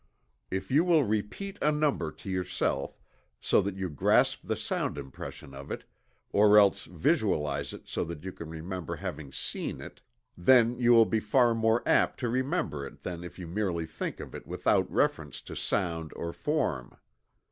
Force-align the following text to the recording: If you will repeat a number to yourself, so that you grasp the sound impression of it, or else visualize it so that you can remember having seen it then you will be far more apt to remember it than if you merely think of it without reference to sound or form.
If 0.49 0.71
you 0.71 0.83
will 0.83 1.03
repeat 1.03 1.59
a 1.61 1.71
number 1.71 2.11
to 2.11 2.27
yourself, 2.27 2.99
so 3.39 3.61
that 3.61 3.75
you 3.75 3.87
grasp 3.87 4.41
the 4.43 4.55
sound 4.57 4.97
impression 4.97 5.53
of 5.53 5.69
it, 5.69 5.83
or 6.31 6.57
else 6.57 6.85
visualize 6.85 7.71
it 7.71 7.87
so 7.87 8.03
that 8.05 8.23
you 8.23 8.31
can 8.31 8.49
remember 8.49 8.95
having 8.95 9.31
seen 9.31 9.79
it 9.79 10.01
then 10.35 10.79
you 10.79 10.91
will 10.91 11.05
be 11.05 11.19
far 11.19 11.53
more 11.53 11.87
apt 11.87 12.19
to 12.21 12.29
remember 12.29 12.83
it 12.83 13.03
than 13.03 13.23
if 13.23 13.37
you 13.37 13.45
merely 13.45 13.85
think 13.85 14.19
of 14.19 14.33
it 14.33 14.47
without 14.47 14.89
reference 14.89 15.39
to 15.41 15.55
sound 15.55 16.13
or 16.15 16.33
form. 16.33 16.97